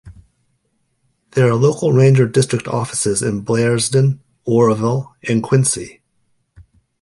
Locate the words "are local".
1.47-1.93